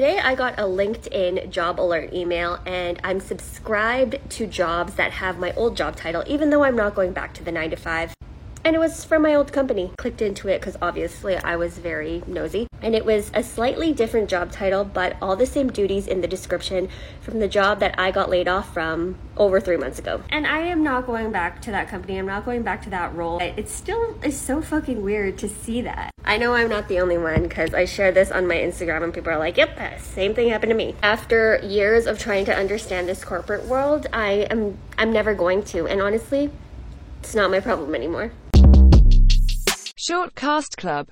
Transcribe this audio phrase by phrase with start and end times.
[0.00, 5.38] Today I got a LinkedIn job alert email and I'm subscribed to jobs that have
[5.38, 8.14] my old job title, even though I'm not going back to the 9 to 5.
[8.64, 9.92] And it was from my old company.
[9.98, 12.66] Clicked into it because obviously I was very nosy.
[12.80, 16.28] And it was a slightly different job title, but all the same duties in the
[16.28, 16.88] description
[17.20, 20.22] from the job that I got laid off from over three months ago.
[20.30, 22.18] And I am not going back to that company.
[22.18, 23.38] I'm not going back to that role.
[23.38, 26.09] It still is so fucking weird to see that.
[26.24, 29.14] I know I'm not the only one because I share this on my Instagram and
[29.14, 30.94] people are like, yep, same thing happened to me.
[31.02, 35.86] After years of trying to understand this corporate world, I am I'm never going to.
[35.86, 36.50] And honestly,
[37.20, 38.32] it's not my problem anymore.
[39.96, 41.08] Short Cast Club